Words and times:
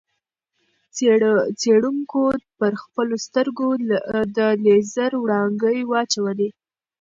څېړونکو 1.59 2.23
پر 2.57 2.71
خپلو 2.83 3.15
سترګو 3.25 3.67
د 4.35 4.37
لېزر 4.63 5.11
وړانګې 5.17 5.79
واچولې. 5.91 6.49